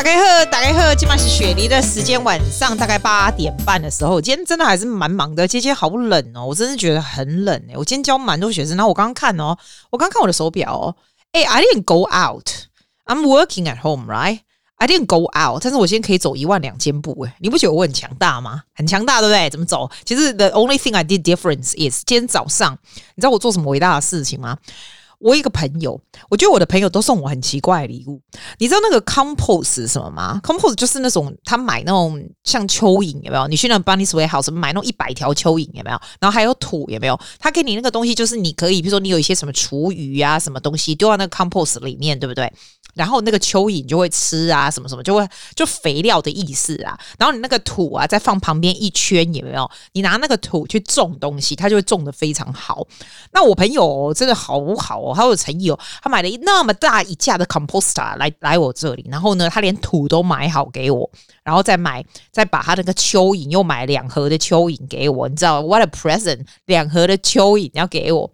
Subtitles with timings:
[0.00, 4.18] 大家好，大家好，今晚是雪梨的时间，晚上大概八点半的时候。
[4.18, 7.74] 今天真的还是蛮忙的，今天好冷哦，我真的觉得很冷哎。
[7.76, 9.54] 我今天教蛮多学生，然后我刚刚看哦，
[9.90, 10.96] 我刚看我的手表哦，
[11.32, 18.62] 哎，I didn't go out，I'm working at home，right？I didn't go out，但是我今天可以走一万两千步哎，你不觉得我很强大吗？
[18.74, 19.50] 很强大，对不对？
[19.50, 19.90] 怎么走？
[20.06, 22.72] 其实 the only thing I did difference is 今天早上，
[23.16, 24.56] 你知道我做什么伟大的事情吗？
[25.20, 28.20] 我一个朋友，我觉得我的朋友都送我很奇怪的礼物。
[28.58, 33.46] 你知道那个 compost 什么吗？compost 就是那种他买那种像蚯蚓有没有？
[33.46, 36.00] 你去那 Bunny's Warehouse 买那种一百条蚯蚓有没有？
[36.18, 37.20] 然后还有土有没有？
[37.38, 42.50] 他给你那个东西就是你可以，比如说你有一些什么厨余啊什么东西丢到那个 compost 里面，对不对？
[42.94, 46.98] 然后那个蚯蚓就会吃啊，什么什么就会就肥料的意思啊。
[47.18, 49.70] 然后你那个土啊，再放旁边一圈有没有？
[49.92, 52.86] 你拿那个土去种东西，它就会种得非常好。
[53.32, 61.10] 那我朋友真的好好哦，好有诚意哦，他买了那么大一架的 composter 来来我这里，然后呢，他连土都买好给我，
[61.42, 68.30] 然后再买再把他那个蚯蚓又买两盒的蚯蚓给我，你知道 what a present，两盒的蚯蚓要给我。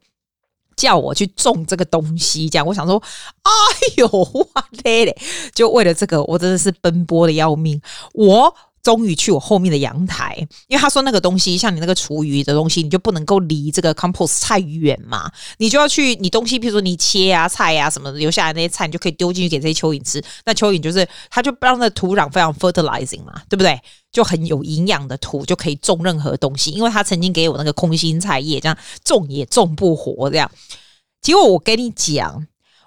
[0.76, 3.02] 叫我去种这个东西，这样我想说，
[3.42, 3.50] 哎
[3.96, 5.16] 呦哇嘞嘞！
[5.54, 7.80] 就为了这个，我真的是奔波的要命。
[8.12, 8.54] 我
[8.86, 10.36] 终于去我后面的阳台，
[10.68, 15.28] 因为他说那个东西，像你那个厨余的东西，你就不能够离这个 compost 太远嘛，
[15.58, 20.22] 你就要去你东西，比如说你切啊菜啊什么的，留下来那些菜，你就可以丢进去给这些蚯蚓吃。
[20.44, 23.76] 那蚯蚓就是它就让那土壤非常 fertilizing 嘛，对不对？
[24.12, 30.48] 就很有营养的土就可以种任何东西，因为他曾经给我那个空心菜叶，这样种也种不活这样。
[31.20, 32.46] 结果我跟你讲，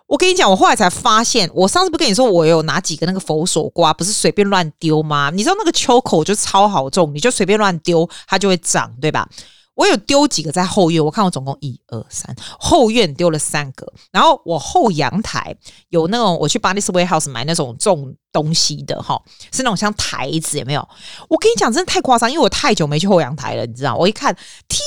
[0.10, 5.30] 我跟你讲，我后来才发现，我上次不跟你说我有拿几个那个佛手瓜，不是随便乱丢吗？
[5.32, 9.30] 你知道那个秋口就超好种，你就随便乱丢，它就会长，对吧？
[9.76, 15.56] 我有丢几个在后院，我看我总共一二三，后院丢了三个，然后我后阳台
[15.90, 19.22] 有那种，我去 Bunny's Warehouse 买那种种东西的哈，
[19.54, 20.86] 是那种像台子，有没有？
[21.30, 23.96] 我跟你讲，真的太夸张，因为我太久没去后阳台了，你知道？
[23.96, 24.36] 我一看，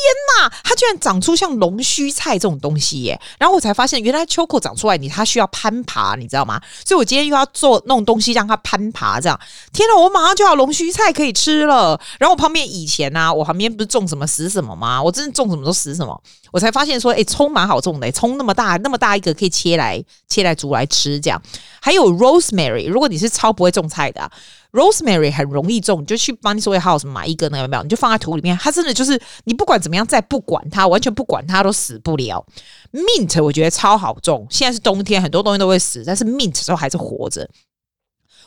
[0.02, 3.20] 天哪，它居然长出像龙须菜这种东西耶！
[3.38, 6.60] 然后我才发现，原来秋口长出来，你它需要攀爬，你知道吗？
[6.84, 9.38] 所以我今天又要做那种东西让它攀爬，这样。
[9.72, 11.98] 天哪，我马上就要龙须菜可以吃了。
[12.18, 15.00] 然后我旁边以前呢、我旁边不是种什么死什么吗？
[15.00, 16.20] 我真的种什么都死什么。
[16.50, 21.40] 我才发现说，哎，葱蛮好种的，葱那么大，那么大一个可以切来切来煮来吃，这样。
[21.80, 24.30] 还有 rosemary，如果你是超不会种菜的
[24.72, 27.82] ，rosemary 很容易种，你就去 Bunny's Warehouse 买一根那个有没有？
[27.82, 32.44] 你就放在土里面，它真的就是你不管怎么样再不管它，完全不管它都死不了。
[32.92, 37.48] Mint 我觉得超好种，现在是冬天，很多东西都会死，但是 Mint 的时候还是活着。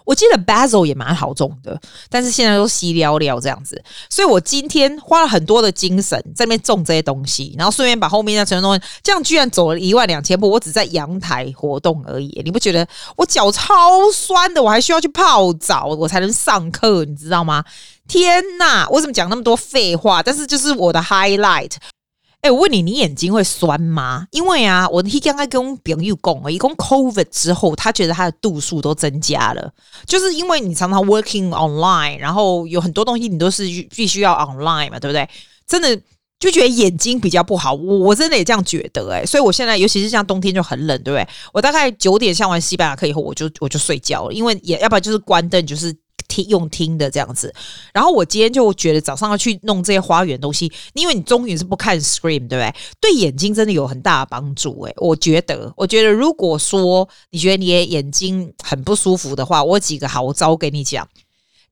[0.05, 1.77] 我记得 basil 也蛮好种的，
[2.09, 14.61] 但是现在都稀寥寥这样子，所以我今天花了很多的精神在那边种这些东西，然后顺便把后面那些东西，这样居然走了一万两千步，我只在阳台活动而已，你不觉得我脚超酸的？
[14.63, 17.63] 我还需要去泡澡，我才能上课，你知道吗？
[18.07, 20.21] 天哪，我怎么讲那么多废话？
[20.21, 21.71] 但是就是我的 highlight。
[22.45, 24.27] 哎、我问你，你眼睛会酸吗？
[24.29, 29.73] 因为啊，我刚刚跟朋友讲，一共 COVID 之后，他觉得他的度数都增加了，
[30.05, 33.63] 就是因为你常常 working online，然后有很多东西你都是
[33.95, 35.27] 必须要 online 嘛，对不对？
[35.65, 35.99] 真的
[36.39, 41.27] 就觉得眼睛比较不好，我我真的也这样觉得哎、所以我现在尤其是像冬天就很冷，对不对？
[41.51, 45.91] 我大概九点上完西班牙课以后，我就我就睡觉了，因为也要不然就是关灯，就是。
[46.27, 47.53] 听用听的这样子，
[47.93, 52.75] 然后我今天就觉得早上要去弄这些花园东西，因为你终于是不看 screen，对不对？
[52.99, 61.07] 对眼睛真的有很大的帮助诶，我觉得，我觉得如果说你觉得你的眼睛很不舒服的话，我有几个好招给你讲。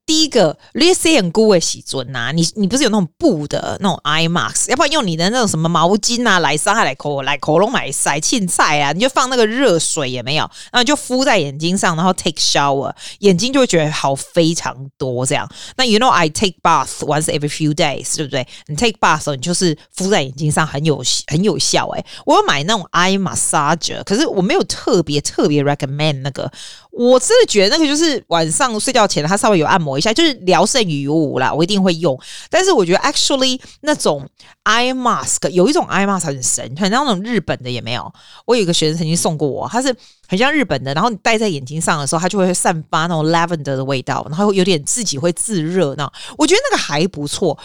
[0.05, 15.49] 第一个，let's say 很贵的洗尊呐，你你不是有那种布的那种 eye mask，要不然用你的那种什么毛巾啊来伤害来口来口龙买塞青菜啊，你就放那个热水也没有，然后你就敷在眼睛上，然后 take shower，眼睛就会觉得好非常多这样。
[15.77, 18.45] 那 you know I take bath once every few days，对不对？
[18.67, 22.05] 你 take bath 你就是敷在眼睛上很有很有效诶。
[22.25, 26.51] 我有买那种 eye massager，可是我没有特别特别 recommend 那个。
[26.95, 31.51] 我真的觉得那个就是晚上睡觉前，它稍微有按摩一下，就是聊胜于无啦。
[31.51, 32.17] 我一定会用，
[32.51, 34.23] 但是我觉得 actually 那种
[34.63, 38.13] eye mask 有一种 eye mask 很神，很像那种日本的也没有。
[38.45, 39.93] 我有一个学生曾经送过我，它是
[40.27, 46.07] 很像日本的，然后你戴在眼睛上的时候，它就会散发那种 lavender 的味道，然后有点自己会自热那。
[46.37, 47.57] 我觉得那个还不错。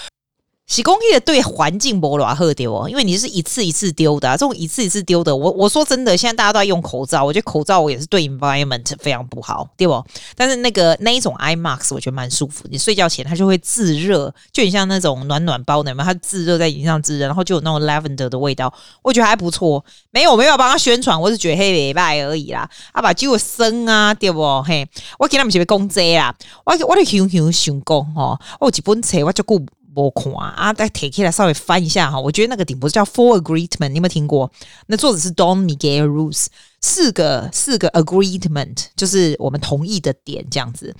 [0.69, 10.05] 洗工艺的对环境不拉赫丢哦，因为你是一次一次丢的、啊，这种一次一次丢的，我我说真的，现在大家都在用口罩，我觉得口罩我也是对 environment 非常不好，对不？
[10.37, 19.83] 但是那个那一种 i max 我觉得蛮舒服，你睡觉前它就会自热，就很像那种暖暖包的嘛，它自热在椅上自热，然后就有那种 lavender 的味道，我觉得还不错。
[20.11, 22.69] 没有，我没有帮他宣传，我是觉得黑礼拜而已啦。
[22.93, 24.63] 啊，把酒生啊，对不？
[24.63, 24.87] 嘿，
[25.19, 26.35] 我给他们准备公仔啦，
[26.67, 29.59] 我我的熊熊想讲哦，我有一本册我就顾。
[29.95, 34.51] 我看啊，再贴起来稍微翻一下哈，我觉得那个顶部叫 Four Agreement，你有没有听过？
[34.87, 36.47] 那作者是 Don Miguel Ruiz，
[36.81, 40.95] 四个四个 Agreement 就是我们同意的点这样子。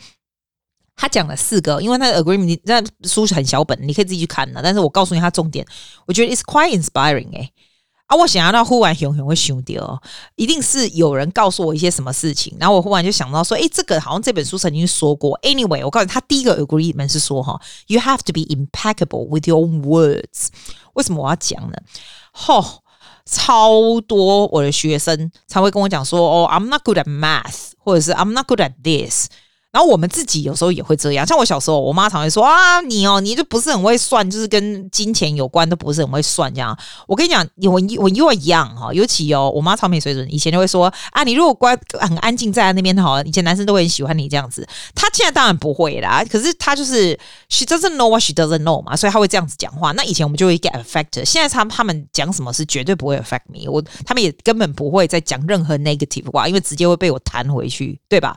[0.97, 4.61] 他讲了四个，因为那个 Agreement 那书是很小本，你可以自己去看的。
[4.61, 5.65] 但是我告诉你，他重点，
[6.07, 7.53] 我觉得 It's quite inspiring 哎、
[8.09, 8.17] 啊！
[8.17, 10.03] 我想要到忽然熊熊会想到，
[10.35, 15.39] 一定是有人告诉我一些什么事情，然后我忽然就想到说，诶，这个好像这本书曾经说过。
[15.43, 20.49] Anyway，我告诉你，他第一个 agreement 是说哈，You have to be impeccable with your words。
[20.95, 21.77] 为什么我要讲呢？
[22.33, 22.83] 吼、
[23.27, 29.27] 超多我的学生才会跟我讲说，哦，I'm not good at math，或者是 I'm not good at this。
[29.71, 36.77] 然后我们自己有时候也会这样，像我小时候，我妈常会说啊，你哦，你就不是很会算，就是跟金钱有关，都不是很会算这样。
[37.07, 44.67] 我跟你讲，我我又一样哈，尤其哦，我妈超没水准，以前就会说啊，你如果乖很安静在那边的话，以前男生都会很喜欢你这样子。
[44.95, 47.19] 她现在当然不会啦，可是她就是
[47.51, 49.93] she doesn't know what she doesn't know 嘛，所以她会这样子讲话。
[49.93, 58.35] 那以前我们就会 get affected，现在他们他们讲什么是绝对不会 affect me，我他们也根本不会再讲任何 negative 话，因为直接会被我弹回去，对吧？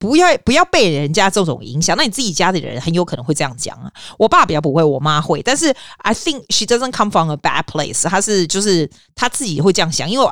[0.00, 3.92] 不要不要被人家这种影响，那你自己家的人很有可能会这样讲啊。
[4.18, 5.68] 我爸比较不会，我妈会，但是
[5.98, 8.08] I think she doesn't come from a bad place。
[8.08, 10.24] 她是就是她自己会这样想，因为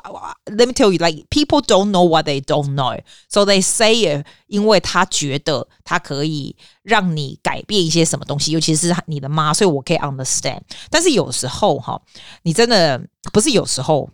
[0.46, 2.98] Let me tell you, like people don't know what they don't know,
[3.28, 4.26] so they say it。
[4.46, 10.60] 因为她觉得她可以让你改变一些什么东西，尤其是你的妈，所以我可以 understand。
[10.88, 12.00] 但是有时候哈，
[12.44, 12.98] 你真的
[13.34, 14.08] 不是有时候。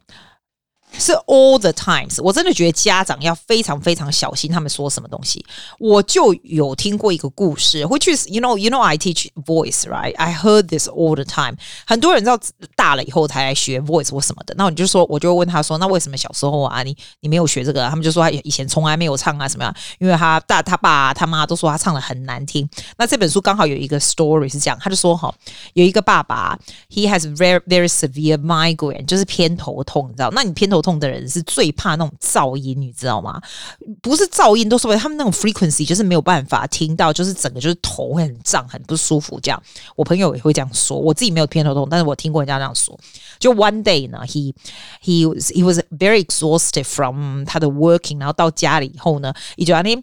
[0.99, 5.44] 是 all the times，我真的觉得家长要非常非常小心他们说什么东西。
[5.79, 10.14] 我就有听过一个故事回去 you know you know I teach voice right?
[10.17, 11.56] I heard this all the time。
[11.87, 12.38] 很多人知道
[12.76, 17.88] 大了以后才来学 voice 或什么的，那你就说，我就问他说，那为什么小时候啊你你没有学这个？
[17.91, 22.69] 他们就说他以前从来没有唱啊什么样，因为他大他爸他妈都说他唱的很难听。
[22.96, 25.35] 那这本书刚好有一个 story 是这样，他就说哈，
[25.73, 26.56] 有一个爸爸
[26.88, 30.31] ，he has very very severe migraine，就是偏头痛，你知道？
[30.32, 30.84] 那你偏头。
[30.85, 33.41] 痛的人是最怕那种噪音，你知道吗？
[34.03, 39.41] 不是噪音，都是为他们那种 frequency，就是没有办法听到，就是整个就是头会很胀，很不舒服。
[39.41, 39.61] 这样，
[39.97, 40.99] 我朋友也会这样说。
[40.99, 42.97] 我自己没有偏头痛，但是我听过人家这样说。
[43.39, 44.53] 就 one day 呢，he
[45.03, 49.97] he was he was very exhausted from 他的 working，然后到家里以后呢，一就那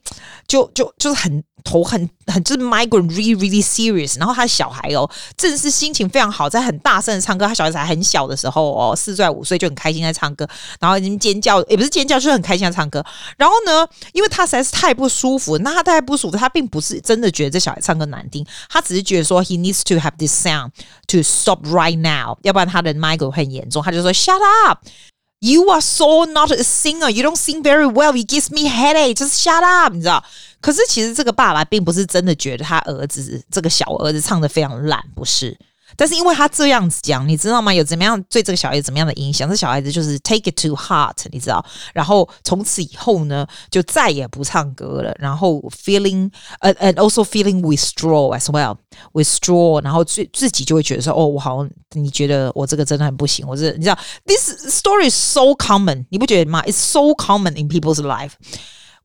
[0.47, 1.43] 就就就是很。
[1.63, 5.07] 头很很就是 migraine really really serious，然后他小孩哦，
[5.37, 7.45] 正是心情非常好，在很大声的唱歌。
[7.45, 10.47] 他小孩子还很小的时候哦，四岁五岁就很开心在唱歌，
[10.79, 13.03] 然后已经尖叫，也不是尖叫，就是很开心的唱歌。
[13.37, 20.71] 然后呢，因为他实在是太不舒服，那他太不舒服，他并不是真的觉得这小孩唱歌难听，他只是觉得说 he needs to have this sound
[21.07, 23.83] to stop right now，要不然他的 migraine 很严重。
[23.83, 24.79] 他就说 shut up。
[25.43, 27.09] You are so not a singer.
[27.09, 28.13] You don't sing very well.
[28.13, 29.15] It gives me headache.
[29.15, 29.91] Just shut up.
[29.91, 30.23] 你知道？
[30.61, 35.57] 可是其实这个爸爸并不是真的觉得他儿子这个小儿子唱的非常烂，不是。
[35.95, 37.73] 但是因为他这样子讲，你知道吗？
[37.73, 39.49] 有怎么样对这个小孩子怎么样的影响？
[39.49, 41.63] 这小孩子就是 take it to heart，你知道？
[41.93, 45.15] 然后从此以后呢，就再也不唱歌了。
[45.19, 49.83] 然后 feeling，呃，and also feeling withdraw as well，withdraw。
[49.83, 53.45] 然后自自己就会觉得说，哦，我好像你觉得我这个真的很不行。
[53.47, 58.31] 我这你知道，this story is so common，你不觉得吗？It's so common in people's life。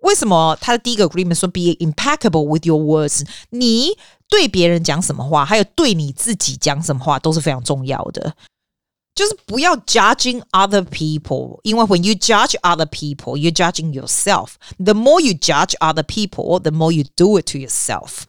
[0.00, 3.26] 为什么他的第一个 agreement 说 be impeccable with your words？
[3.50, 3.88] 你
[4.28, 8.34] 对别人讲什么话，还有对你自己讲什么话都是非常重要的。
[9.14, 14.50] 就是不要 judging other people，因为 when you judge other people，you judging yourself。
[14.78, 18.24] The more you judge other people，the more you do it to yourself。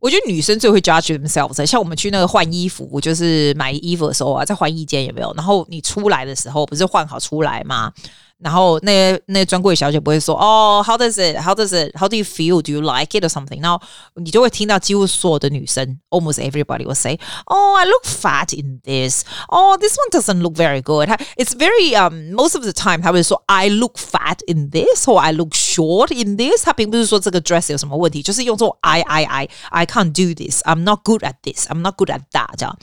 [0.00, 1.64] 我觉得女生最会 judge themselves。
[1.64, 5.32] 像我们去那个换衣服，就是买衣服的时候啊，在换衣间有没有？
[5.34, 7.92] 然后你出来的时候，不是换好出来吗？
[8.39, 11.37] 然后那些那些专柜小姐不会说哦，How does it?
[11.37, 11.95] How does it?
[11.97, 12.61] How do you feel?
[12.61, 13.61] Do you like it or something?
[13.61, 13.81] 然后
[14.15, 19.23] 你就会听到几乎所有的女生，almost everybody will say, Oh, I look fat in this.
[19.47, 21.07] Oh, this one doesn't look very good.
[21.37, 25.31] It's very um most of the time 他会说 I look fat in this or I
[25.31, 26.65] look short in this。
[26.65, 30.61] 他并不是说这个 dress 有什么问题，就是用这种 I I I I can't do this.
[30.63, 31.67] I'm not good at this.
[31.67, 32.77] I'm not good at that 这样。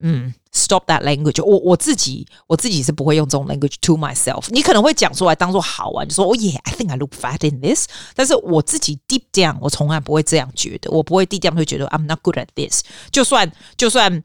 [0.00, 1.52] 嗯，stop that language 我。
[1.52, 4.44] 我我自己我自己是不会用这种 language to myself。
[4.50, 7.86] 你可能会讲出来当做好玩，就说哦耶，I think I look fat in this。
[8.14, 10.90] 但是我自己 deep down，我从来不会这样觉得。
[10.90, 12.82] 我不会 deep down 会觉得 I'm not good at this。
[13.10, 14.22] 就算就算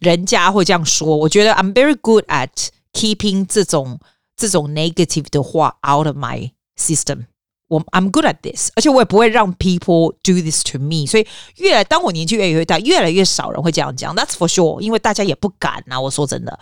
[0.00, 3.98] 人家会这样说，我觉得 I'm very good at keeping 这种
[4.36, 7.28] 这种 negative 的话 out of my system。
[7.68, 11.06] 我 I'm good at this，而且我也不会让 people do this to me。
[11.06, 11.26] 所以
[11.56, 14.16] 越来当我年纪越来越大，越来越少人会这样讲。
[14.16, 16.00] That's for sure，因为大家也不敢啊。
[16.00, 16.58] 我说真的，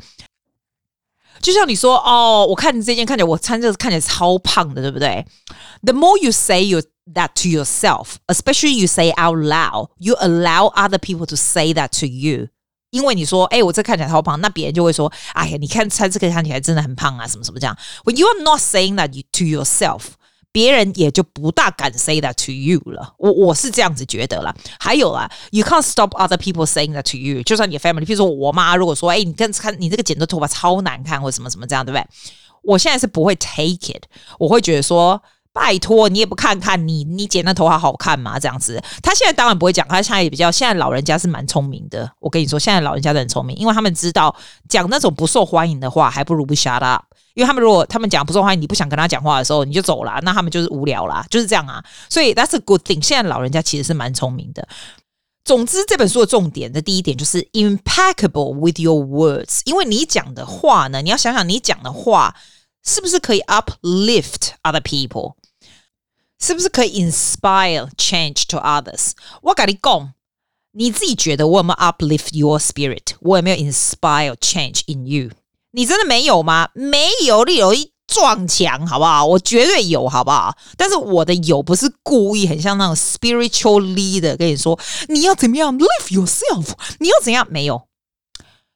[1.40, 5.25] 就像你说哦，我看这件看起来我穿这看起来超胖的，对不对？
[5.85, 6.83] The more you say you
[7.14, 11.90] that to yourself, especially you say out loud, you allow other people to say that
[12.00, 12.49] to you。
[12.90, 17.78] 因为你说哎，我这看起来超胖，那别人就会说哎呀，你看穿这个看起来真的很胖啊，什么什么这样。
[18.02, 20.16] When you are not saying that to yourself。
[20.51, 24.53] 别人也就不大敢 say that to you 了，我我是这样子觉得啦。
[24.79, 27.41] 还有啊，you can't stop other people saying that to you。
[27.43, 32.05] 就算你 family，譬如说我妈如果说，哎，你跟看你这个剪的头发超难看，或什么什么这样，对不对？
[32.63, 34.03] 我现在是不会 take it，
[34.38, 35.22] 我会觉得说，
[35.53, 38.39] 拜托你也不看看你你剪的头发好看吗？
[38.39, 42.10] 这样子，他现在当然不会讲，他现在也比较，现在老人家是蛮聪明的。
[42.20, 44.36] 我跟你说，现在老人家都很聪明，因为他们知道
[44.70, 47.03] 讲那种不受欢迎的话，还不如不 shut up。
[47.34, 51.84] 因为他们如果他们讲不受欢迎，你不想跟他讲话的时候，你就走了，那他们就是无聊啦，就是这样啊。
[52.10, 53.01] 所以 that's a good thing。
[53.01, 54.67] 现在老人家其实是蛮聪明的。
[55.43, 62.36] 总之，这本书的重点的第一点就是 impeccable with your words，因为你讲的话呢，你要想想你讲的话
[62.84, 65.34] 是不是可以 uplift other people，
[66.41, 69.12] 是不是可以 inspire change to others。
[69.41, 70.13] 我跟你讲，
[70.71, 73.13] 你自己觉得我有没有 uplift your spirit？
[73.19, 75.29] 我有没有 inspire change in you？
[75.71, 76.69] 你真的没有吗？
[76.74, 79.25] 没有，你有一撞墙，好不好？
[79.25, 80.57] 我绝对有，好不好？
[80.75, 87.48] 但是我的有不是故意，很像那种 spiritual leader 跟你说你要怎么样 live yourself，你要怎样？
[87.50, 87.88] 没有，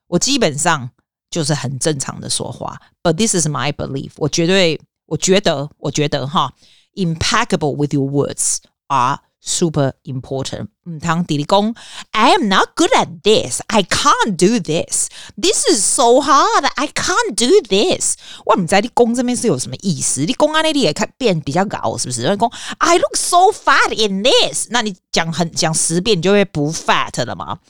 [0.07, 0.91] 我基本上
[1.29, 2.79] 就是很正常的说话。
[3.03, 6.53] But this is my belief，我绝对，我觉得，我觉得哈
[6.94, 10.68] ，impeccable with your words are。Super important。
[10.84, 11.74] 嗯，汤迪里公，
[12.10, 13.62] I am not good at this.
[13.68, 15.08] I can't do this.
[15.40, 16.68] This is so hard.
[16.74, 18.16] I can't do this.
[18.44, 20.26] 我唔知你公这边是有什么意思？
[20.26, 22.28] 你公安那里也看变比较高，是不是？
[22.28, 24.66] 你公，I look so fat in this。
[24.68, 27.60] 那你讲很讲十遍，你就会不 fat 了嘛？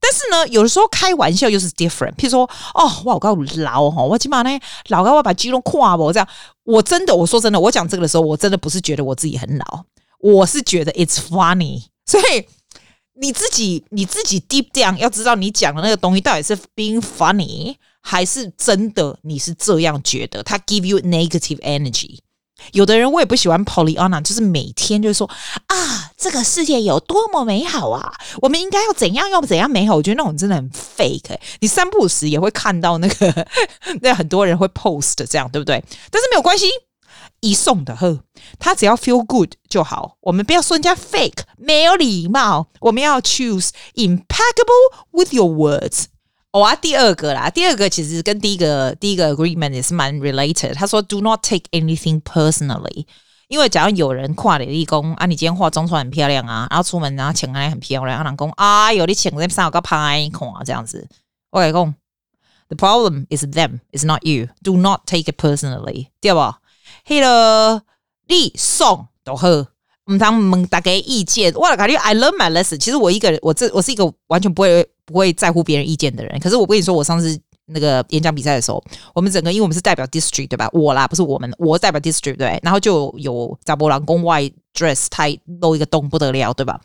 [0.00, 2.14] 但是呢，有的时候开玩笑又是 different。
[2.14, 2.42] 譬如说，
[2.74, 4.50] 哦，哇，我刚老哈，我起码呢，
[4.88, 6.28] 老高我把肌肉垮我这样。
[6.64, 9.84] 我真的，我说真的，我讲这个的时候，我真的不是觉得我自己很老。
[10.18, 12.46] 我是觉得 it's funny，所以
[13.20, 22.18] 你自己你自己 deep down 要知道你讲的那个东西到底是 being funny 还是真的你是这样觉得，它 give you negative energy。
[22.72, 25.28] 有的人我也不喜欢 Pollyanna，就是每天就是说
[25.66, 29.96] 啊，这个世界有多么美好啊，我们应该要怎样要怎样美好。
[29.96, 33.46] 我觉得那种真的很 fake，你三不五时也会看到那个，
[34.00, 35.82] 那很多人会 post 这样，对不对？
[36.10, 36.66] 但是没有关系。
[37.40, 38.20] 一送的呵，
[38.58, 40.16] 他只要 feel good 就好。
[40.22, 42.68] 我们不要说人家 fake，没有礼貌。
[42.80, 46.04] 我们要 choose impeccable with your words。
[46.52, 50.72] 哦啊，第二个啦，第二个其实跟第一个第一个 agreement 也是蛮 related。
[50.74, 53.04] 他说 do not take anything personally，
[53.48, 61.08] 因为假如有人夸你立功啊，你今天化妆出来很漂亮啊，然后出门然后请来很漂亮，啊，人讲啊，有你请在上有个拍看啊这样子。
[61.50, 61.94] 我跟你讲
[62.68, 64.48] ，the problem is them，is not you。
[64.62, 66.58] Do not take it personally，对吧？
[67.04, 67.82] 嘿喽，
[68.26, 69.48] 你送都好，
[70.06, 71.52] 唔通问大家意见。
[71.54, 72.78] 我来讲你，I learn my lesson。
[72.78, 76.38] 其实我一个人，我这我是一个完全不会不会在乎别人意见的人。
[76.40, 78.82] 可是我跟你说，我上次那个演讲比赛的时候，
[79.14, 80.68] 我们整个因为我们是代表 district 对吧？
[80.72, 82.58] 我啦，不是我们，我代表 district 对。
[82.62, 84.34] 然后就有查某人讲我
[84.74, 86.80] dress 太露一个洞不得了，对吧？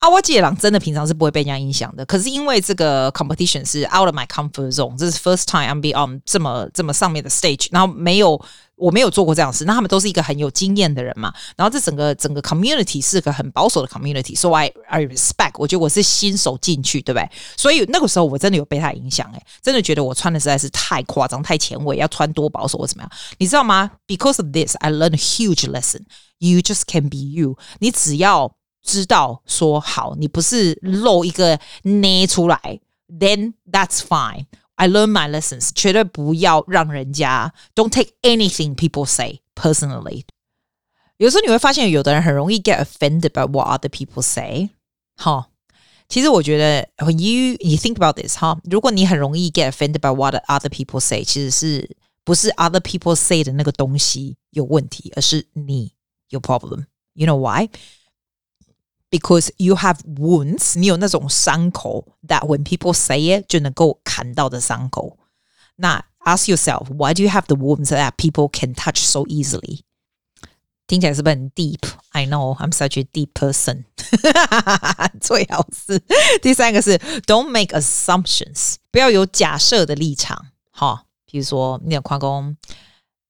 [0.00, 2.06] 啊，我记得真的平常是不会被人家影响的。
[2.06, 8.40] 可是因为这个 competition 是 out of my comfort zone，这是 first time I'm be on 这么这么上面的 stage，然后没有
[8.78, 11.32] 我没有做过这样的事，那他们都是一个很有经验的人嘛。
[11.56, 15.52] 然后这整个整个 community 是个很保守的 community，so I I respect。
[15.54, 17.28] 我觉得我是新手进去，对不对？
[17.56, 23.10] 所以那个时候我真的有被他影响，诶，真的觉得我穿的实在是太夸张、太前卫，要穿多保守或怎么样？
[23.38, 26.02] 你知道吗？Because of this, I learned a huge lesson.
[26.38, 27.58] You just can be you。
[27.80, 34.46] 你只要知道说好，你不是露一个捏出来，then that's fine.
[34.77, 35.69] I learn my lessons.
[35.73, 40.23] 绝对不要让人家 don't take anything people say personally.
[41.17, 44.71] 有时候你会发现，有的人很容易 get offended by what other people say。
[45.15, 45.47] 哈，
[46.09, 51.95] 其实我觉得，when you you think about this，哈，如果你很容易 get offended by what other people say，其实是
[52.25, 55.93] 不是 other people say 的那个东西有问题，而是你
[56.29, 57.69] 有 problem。You know why？
[59.09, 65.17] because you have wounds，你有那种伤口，that when people say it 就能够看到的伤口。
[65.75, 69.81] 那 ask yourself, why do you have the wounds that people can touch so easily？
[70.85, 73.85] 听起来是不是很 deep？I know I'm such a deep person。
[75.21, 75.99] 最好是
[76.41, 80.47] 第三个是 don't make assumptions，不要有假设的立场。
[80.71, 82.55] 哈，比如说你有矿工，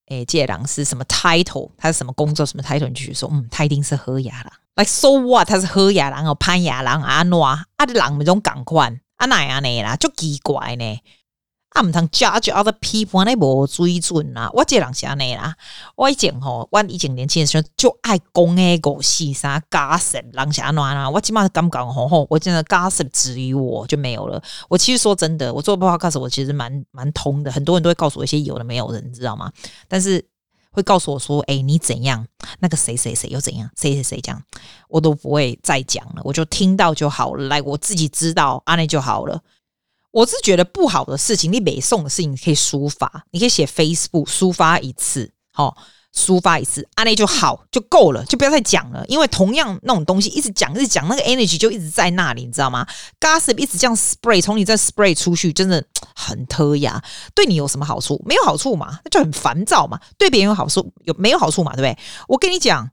[0.07, 1.71] 诶，这个人是什么 title？
[1.77, 2.45] 他是什么工作？
[2.45, 2.87] 什么 title？
[2.87, 4.51] 你就说，嗯，他一定是好野人。
[4.78, 5.48] Like so what？
[5.48, 9.96] 他是好野人哦，歹野人啊，怎啊，啊，人咪种共款，啊，哪样呢啦？
[9.96, 11.00] 就奇怪呢。
[11.70, 14.48] 啊，毋通 judge other people，安尼无水准啊！
[14.54, 15.54] 我这人是安尼啦。
[15.96, 21.10] 我以前吼，我以前年轻的时候就爱讲诶五四三 gossip，人是安怎啦？
[21.10, 24.42] 我起码刚刚吼吼，我真的 gossip 止于我就没有了。
[24.70, 29.52] 我其实说真的，我做 podcast 我其实蛮蛮通的，很多人都会告诉我一些有的没有的，你知道吗？
[29.88, 30.24] 但是
[30.70, 32.26] 会告诉我说，诶、你怎样？
[32.60, 33.70] 那个谁谁谁又怎样？
[33.76, 34.42] 谁谁谁这样，
[34.88, 39.42] 我都不会再讲了，我就听到就好了，来我自己知道安内就好了。
[40.10, 45.76] 我是觉得不好的事情，你每送的事情可以抒发，你可以写 Facebook 抒发一次，好，
[46.18, 49.04] 抒发一次，安内就好就够了，就不要再讲了。
[49.06, 52.84] 因为同样那种东西一直讲一直讲，那个 energy 就一直在那里，你知道吗
[53.20, 55.84] ？Gossip 一直这样 spray，从你这 spray 出去，真的
[56.14, 57.02] 很特呀。
[57.34, 58.20] 对你有什么好处？
[58.26, 60.00] 没有好处嘛，那就很烦躁嘛。
[60.18, 61.72] 对别人有好处有没有好处嘛？
[61.72, 61.96] 对不对？
[62.26, 62.90] 我跟你讲。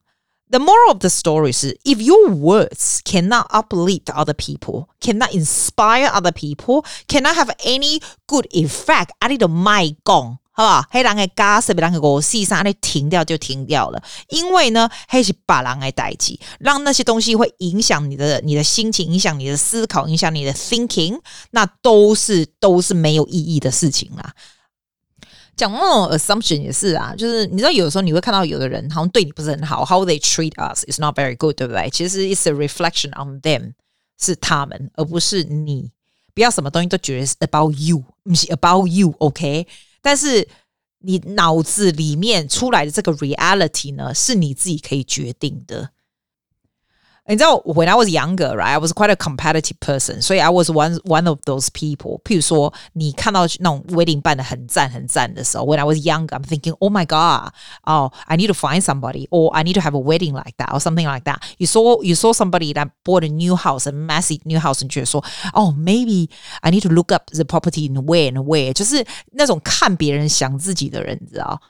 [0.48, 6.32] The moral of the story 是：If your words cannot uplift other people, cannot inspire other
[6.32, 10.86] people, cannot have any good effect，阿你都卖讲，好不好？
[10.90, 14.02] 黑人的 gossip，人的五四三，你停掉就停掉了。
[14.30, 21.20] 因为呢，黑是把人的代替，让那些东西会影响你的你的心情，影响你的思考，影响你的 thinking，
[21.52, 24.34] 那都是都是没有意义的事情啦。
[25.58, 31.90] 讲那种 assumption 也是啊，就是你知道，有的时候你会看到有的人好像对你不是很好，how they treat us is not very good，对不对？
[31.90, 33.74] 其实 it's a reflection on them，
[34.18, 35.92] 是他们，而不是你。
[36.34, 39.66] 不要什么东西都觉得是 about you，不是 about you，OK？
[40.06, 40.48] 但是
[41.00, 45.90] 你脑子里面出来的这个 reality 呢，是你自己可以决定的。
[47.27, 51.39] 你知道，when I was younger, right, I was quite a competitive person，所以 I was one one of
[51.45, 52.21] those people。
[52.25, 57.53] 譬如说，你看到那种 wedding 办得很赞很赞的时候，when I was young, I'm thinking, oh my god,
[57.85, 60.73] oh, I need to find somebody, or I need to have a wedding like that,
[60.73, 61.41] or something like that.
[61.59, 65.23] You saw you saw somebody that bought a new house, a massive new house，你觉得说，
[65.53, 66.31] oh, maybe
[66.63, 71.61] I need to look up the property in where and where，就是那种看别人想自己的人，你知道。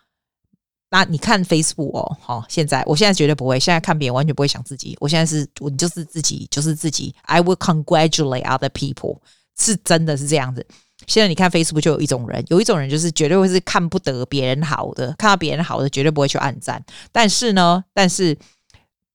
[0.92, 7.14] 那你看 Facebook 哦，好，现在我现在绝对不会，现在看别人完全不会想自己，我现在是我就是自己，就是自己。
[7.24, 9.18] I will congratulate other people，
[9.60, 10.66] 是真的是这样子。
[11.08, 16.82] 现在你看 Facebook 就有一种人，有一种人就是绝对会是看不得别人好的，看到别人好的绝对不会去暗赞。
[17.12, 18.38] 但是呢，但是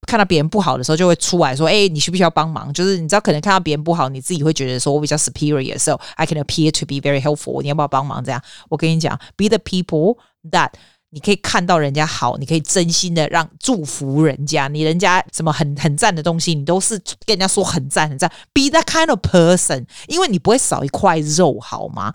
[0.07, 7.63] 看到别人不好的时候，就会出来说：“哎，你需不需要帮忙？”就是你知道，可能看到别人不好，你自己会觉得说我比较 superior，so I can appear to be very helpful。
[7.63, 8.23] 你要不要帮忙？
[8.23, 10.19] 这样，我跟你讲，be the people
[10.51, 10.71] that。
[11.13, 14.69] 你可以看到人家好，你可以真心的让祝福人家。
[14.69, 16.97] 你人家什么很很赞的东西，你都是
[17.27, 18.31] 跟人家说很赞很赞。
[18.53, 22.15] Be that kind of person，因为你不会少一块肉，好吗？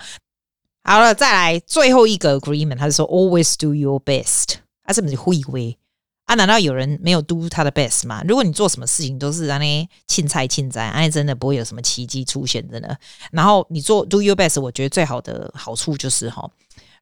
[0.83, 4.55] 好了，再来最后一个 agreement，他是说 always do your best。
[4.83, 5.77] 啊，是不是会以为
[6.25, 6.35] 啊？
[6.35, 8.23] 难道有人没有 do 他的 best 吗？
[8.25, 12.97] 如果你做什么事情都是让你凊彩凊彩，哎，真的不会有什么奇迹出现，真的。
[13.31, 16.49] 然后你做 do your best，我觉得最好的好处就是哈。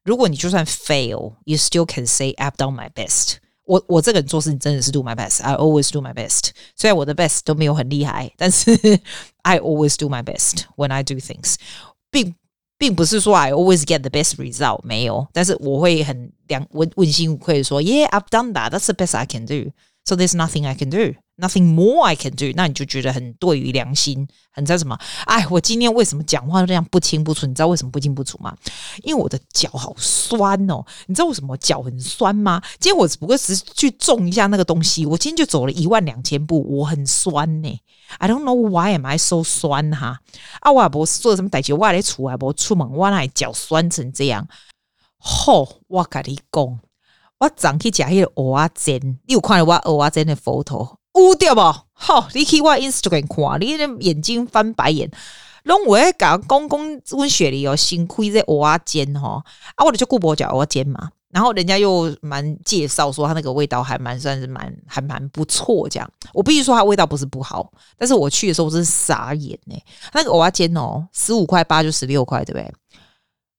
[0.03, 3.77] 如果你就算 fail，you still can say I've done my best 我。
[3.79, 6.49] 我我这个人做事情真的是 do my best，I always do my best。
[6.75, 8.71] 虽然我的 best 都没有很厉害，但是
[9.43, 11.55] I always do my best when I do things，
[12.09, 12.33] 并
[12.77, 15.27] 并不是说 I always get the best result，没有。
[15.33, 21.19] 但是我会很良问问心无愧的说，Yeah，I've done that，that's the best I can do，so there's nothing I can do。
[21.36, 24.96] Nothing more I can do，那你就觉得很对于良心，很在什么？
[25.26, 27.44] 哎，我今天为什么讲话这样不清不楚？
[27.44, 28.56] 你知道为什么不清不楚吗？
[29.02, 30.84] 因为我的脚好酸哦。
[31.06, 32.62] 你知道为什么脚很酸吗？
[32.78, 37.80] 今天我只不过是去种一下那个东西，我今天就走了一万两千步，我很酸呢。
[38.18, 40.20] I don't know why am I so 酸哈？
[40.60, 44.46] 啊，我也不是做什么代志，我来出来不出门，我来脚酸成这样。
[45.18, 46.78] 吼，我跟你讲，
[47.40, 55.10] 我早去吃那个蚵仔煎，你有看到我蚵仔煎的佛头污掉无吼，你去我 Instagram 看，你的眼睛翻白眼。
[55.64, 59.42] 拢我讲公公温雪梨哦，辛苦在蚵仔煎吼
[59.76, 61.10] 啊，我的就顾伯讲蚵仔煎嘛。
[61.30, 66.08] 然后人家又蛮介绍说他那个味道还蛮算是蛮还蛮不错这样。
[66.32, 69.76] 我必须说它味道不是不好，但是我去的时候我真是傻眼呢。
[70.12, 72.72] 那个蚵仔煎哦，十五块八就十六块，对不对？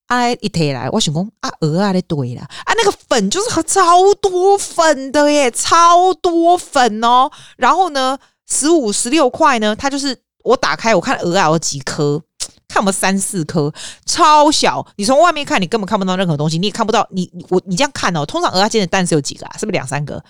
[0.07, 7.31] 哎，一提来，我想讲啊，蚵仔咧对啦，啊，那个粉就是超多粉的耶，超多粉哦。
[7.55, 12.21] 然后呢，十五、十六块呢，它就是我打开我看鹅啊有几颗，
[12.67, 13.73] 看我们三四颗，
[14.05, 14.85] 超小。
[14.97, 17.07] 你从外面看，你根本看不到任何东西，你也看不到。
[17.11, 19.55] 你我你这样看哦，通常鹅啊煎的蛋是有几个啊？
[19.57, 20.21] 是不是两三个？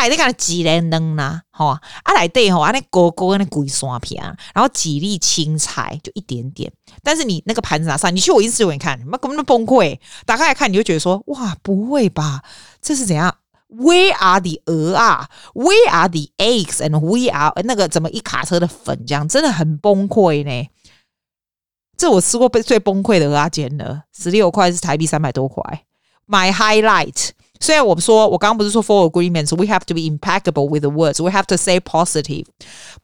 [0.00, 1.42] 来，你看几粒蛋呐？
[1.50, 1.80] 好啊，
[2.14, 6.72] 来对吼，啊那狗狗那鬼刷片，然后几粒青菜，就一点点。
[7.02, 9.98] 但是你那个盘子拿上，你去我 Instagram 看，你根本崩溃。
[10.24, 12.42] 打开来看，你就觉得说，哇，不会吧？
[12.80, 13.36] 这是怎样
[13.68, 20.68] ？Where are the 鹅啊？Where are the eggs？And we are 那个怎么一卡车的粉这样，真的很崩溃呢。
[21.98, 25.84] 这我吃过最崩溃的鹅啊煎了，十六块是台币三百多块。
[26.26, 27.32] My highlight。
[27.59, 32.45] 虽然我们说，我刚刚不是说 for agreements，we have to be impeccable with the words，we have to say positive，positive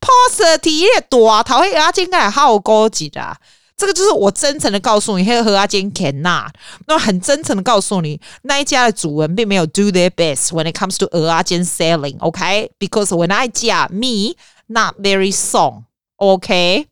[0.02, 3.38] positive 多啊，讨厌阿金该好高级的，
[3.78, 6.50] 这个就是我真诚的告诉你，黑和阿金 cannot，
[6.86, 13.28] 那很真诚的告诉你，那一家的主人并没有 do their best when it comes to 蚵仔煎 selling，OK，because、okay?
[13.28, 14.36] when I 加 me
[14.68, 16.88] not very strong，OK。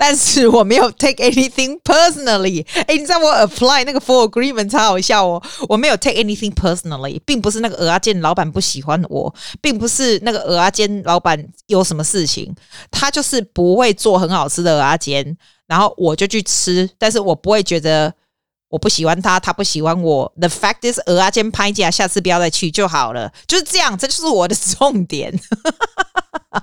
[0.00, 2.66] 但是我没有 take anything personally。
[2.86, 5.42] 哎，你知道我 apply 那个 full agreement 超好笑哦。
[5.68, 12.50] 我没有 take anything personally，并不是那个鹅阿坚老板不喜欢我，并不是那个鹅阿坚老板有什么事情，
[12.90, 15.36] 他就是不会做很好吃的鹅阿坚，
[15.66, 18.10] 然后我就去吃，但是我不会觉得
[18.70, 20.32] 我不喜欢他，他不喜欢我。
[20.40, 25.38] The fact is，蚵仔煎拍价，下次不要再去就好了，就是这样，这就是我的重点。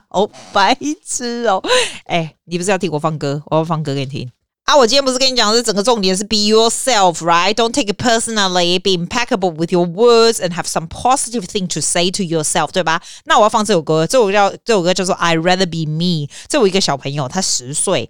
[0.10, 1.62] 哦，白痴哦！
[2.06, 3.43] 哎、你不是要听我放歌？
[3.48, 4.32] 我要放歌给你听
[4.63, 4.76] 啊！
[4.76, 7.54] 我今天不是跟你讲这整个重点是 be yourself, right?
[7.54, 8.80] Don't take it personally.
[8.80, 13.02] Be impeccable with your words and have some positive thing to say to yourself，对吧？
[13.26, 16.30] 那我要放这首歌，这首叫这首歌叫做 I rather be me。
[16.50, 18.10] 这有一个小朋友，他十岁。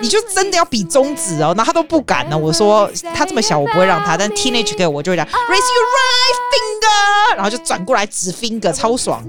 [0.00, 2.36] 你就真的要比中指哦，那他都不敢呢。
[2.36, 4.16] 我说他这么小，我不会让他。
[4.16, 9.22] 但 teenage girl 我就会讲 raise your right finger，然后就转过来指 finger，超爽。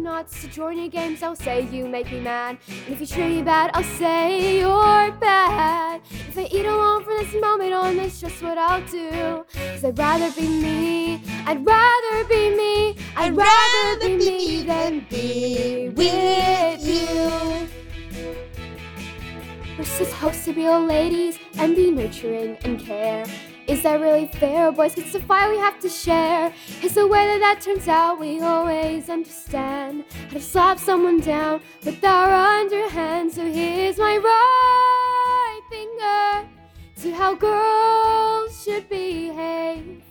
[19.77, 23.25] We're supposed to be old ladies and be nurturing and care.
[23.67, 24.67] Is that really fair?
[24.67, 26.53] Oh boys it's the fire we have to share.
[26.81, 28.17] It's the way that that turns out.
[28.17, 33.33] We always understand how to slap someone down with our underhand.
[33.33, 36.47] So here's my right finger
[37.01, 40.01] to how girls should behave.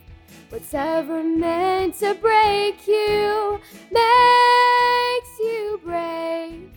[0.50, 6.70] What's ever meant to break you makes you brave.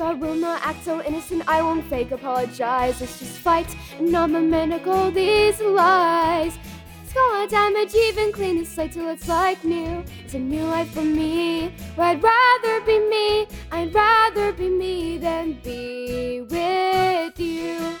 [0.00, 3.00] I will not act so innocent, I won't fake apologize.
[3.00, 6.56] Let's just fight and not mimical these lies.
[7.02, 10.04] It's gonna damage, even clean the slate till it's like new.
[10.24, 13.46] It's a new life for me, I'd rather be me.
[13.72, 17.96] I'd rather be me than be with you.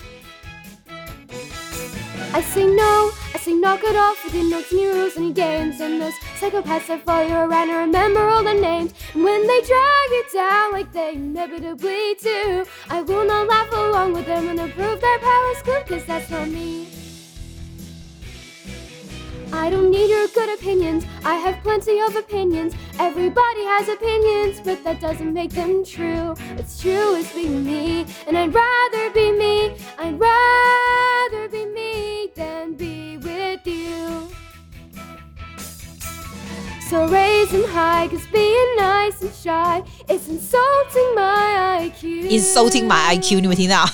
[2.32, 4.22] I say no, I say knock it off.
[4.24, 8.20] We didn't know any rules, any games, and those psychopaths that follow around and remember
[8.20, 8.94] all the names.
[9.12, 14.12] And when they drag you down like they inevitably do, I will not laugh along
[14.12, 16.86] with them and approve their powers good, cause that's not me.
[19.52, 22.74] I don't need your good opinions, I have plenty of opinions.
[23.00, 26.34] Everybody has opinions, but that doesn't make them true.
[26.54, 29.76] What's true is being me, and I'd rather be me.
[29.98, 31.47] I'd rather
[36.89, 42.29] So raise them high, cause being nice and shy is insulting my IQ.
[42.29, 43.89] Insulting my IQ，你有听到？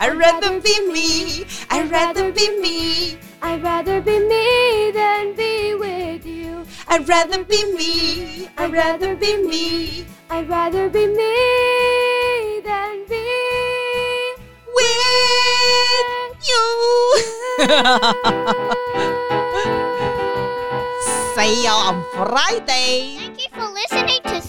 [0.00, 1.46] I'd rather be me.
[1.70, 3.18] I'd rather be me.
[3.40, 6.66] I'd rather be me than be with you.
[6.88, 8.48] I'd rather be me.
[8.56, 10.04] I'd rather be me.
[10.28, 13.14] I'd rather be me than be
[14.74, 14.90] with
[19.00, 19.09] you.
[21.35, 23.15] See you on Friday.
[23.17, 24.40] Thank you for listening to.